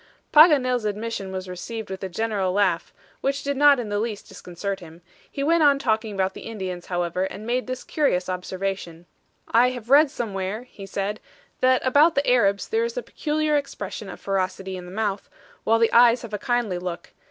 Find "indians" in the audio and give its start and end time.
6.47-6.87